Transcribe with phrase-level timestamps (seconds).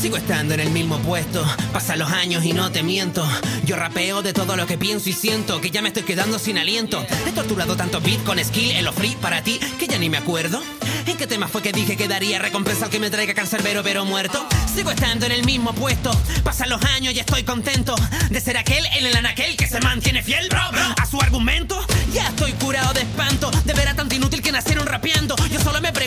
[0.00, 1.42] Sigo estando en el mismo puesto,
[1.72, 3.26] pasan los años y no te miento.
[3.64, 6.58] Yo rapeo de todo lo que pienso y siento que ya me estoy quedando sin
[6.58, 7.06] aliento.
[7.26, 10.18] He torturado tanto beat con skill en lo free para ti que ya ni me
[10.18, 10.62] acuerdo.
[11.06, 14.04] ¿En qué tema fue que dije que daría recompensa al que me traiga cancerbero pero
[14.04, 14.46] muerto?
[14.74, 16.10] Sigo estando en el mismo puesto,
[16.42, 17.94] pasan los años y estoy contento
[18.30, 21.78] de ser aquel en el anaquel que se mantiene fiel a su argumento.
[22.12, 25.36] Ya estoy curado de espanto de ver a tanto inútil que nacieron rapeando.
[25.50, 26.03] Yo solo me pregunto,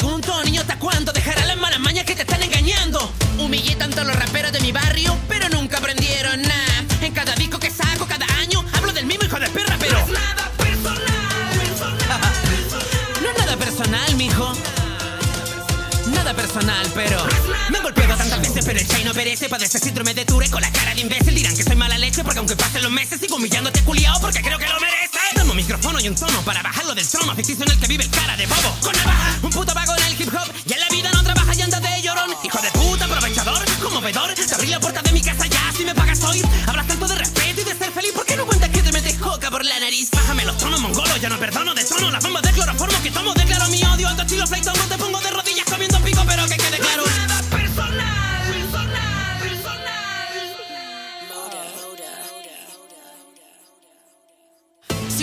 [18.67, 19.47] pero el chai no perece.
[19.47, 21.33] Padece síndrome de Ture con la cara de imbécil.
[21.33, 24.59] Dirán que soy mala leche porque aunque pasen los meses, sigo humillándote culiao porque creo
[24.59, 25.17] que lo merece.
[25.47, 28.09] Un micrófono y un tono para bajarlo del trono ficticio en el que vive el
[28.09, 28.75] cara de bobo.
[28.81, 30.53] Con navaja, un puto vago en el hip hop.
[30.65, 32.31] Y en la vida no trabaja y anda de llorón.
[32.43, 34.33] Hijo de puta, aprovechador, conmovedor.
[34.33, 36.43] Te abrí la puerta de mi casa ya, si me pagas hoy.
[36.67, 38.11] Hablas tanto de respeto y de ser feliz.
[38.11, 40.11] ¿Por qué no cuentas que te metes coca por la nariz?
[40.11, 42.11] Bájame los tonos mongolos, ya no perdono de tono.
[42.11, 42.46] Las bombas de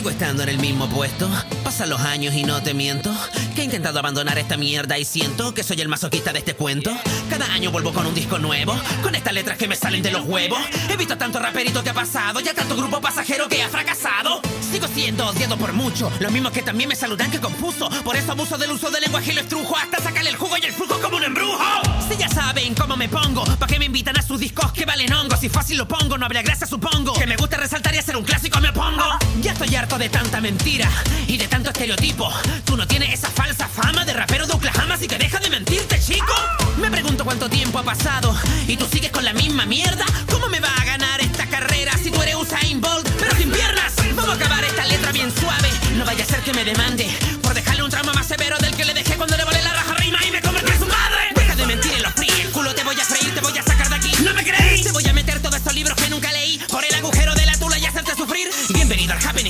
[0.05, 1.31] Sigo estando en el mismo puesto.
[1.65, 3.11] Pasan los años y no te miento.
[3.55, 6.95] Que he intentado abandonar esta mierda y siento que soy el masoquista de este cuento.
[7.31, 8.79] Cada año vuelvo con un disco nuevo.
[9.03, 10.59] Con estas letras que me salen de los huevos.
[10.91, 12.41] He visto tanto raperito que ha pasado.
[12.41, 14.43] Ya tanto grupo pasajero que ha fracasado.
[14.71, 16.13] Sigo siendo odiado por mucho.
[16.21, 17.89] Los mismos que también me saludan que confuso.
[18.05, 19.75] Por eso abuso del uso del lenguaje y lo estrujo.
[19.75, 21.65] Hasta sacarle el jugo y el flujo como un embrujo.
[22.11, 23.43] Si ya saben cómo me pongo.
[23.59, 25.41] ¿Pa' qué me invitan a sus discos que valen hongos?
[25.41, 27.15] Si fácil lo pongo, no habría gracia, supongo.
[27.15, 29.03] Que me gusta resaltar y hacer un clásico me opongo.
[29.65, 30.91] Estoy harto de tanta mentira
[31.27, 32.31] y de tanto estereotipo.
[32.67, 35.99] Tú no tienes esa falsa fama de rapero de Oklahoma, así que deja de mentirte,
[35.99, 36.35] chico.
[36.77, 38.37] Me pregunto cuánto tiempo ha pasado
[38.69, 40.05] y tú sigues con la misma mierda.
[40.31, 43.95] ¿Cómo me va a ganar esta carrera si tú eres Usain Bolt, pero sin piernas?
[44.15, 45.71] Vamos a acabar esta letra bien suave.
[45.97, 47.09] No vaya a ser que me demande
[47.43, 49.04] por dejarle un trauma más severo del que le dejé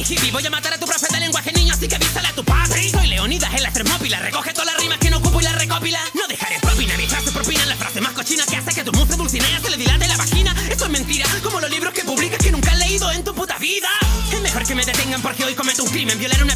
[0.07, 2.91] Hippie, voy a matar a tu profeta lenguaje niño, así que avísale a tu padre.
[2.91, 5.99] Soy Leonidas en la termópila, recoge todas las rimas que no ocupo y las recopila.
[6.13, 9.17] No dejaré propina, mi frase propina, la frase más cochina que hace que tu musa
[9.17, 10.55] dulcinea se le dilate la vagina.
[10.69, 13.57] Esto es mentira, como los libros que publicas que nunca has leído en tu puta
[13.57, 13.89] vida.
[14.31, 16.55] Es mejor que me detengan porque hoy cometo un crimen, violar una